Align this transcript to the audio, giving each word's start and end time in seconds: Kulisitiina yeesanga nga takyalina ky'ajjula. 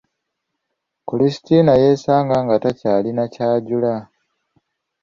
Kulisitiina 1.07 1.73
yeesanga 1.81 2.35
nga 2.45 2.55
takyalina 2.63 3.23
ky'ajjula. 3.33 3.95